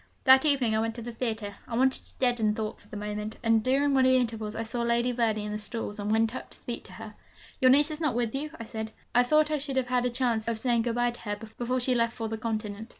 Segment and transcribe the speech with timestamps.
[0.23, 3.37] That evening I went to the theatre, I wanted to deaden thought for the moment;
[3.43, 6.33] and during one of the intervals I saw Lady Verney in the stalls, and went
[6.35, 7.13] up to speak to her.
[7.61, 10.09] 'Your niece is not with you?' I said; 'I thought I should have had a
[10.09, 12.89] chance of of saying good bye to her before she left for the continent.'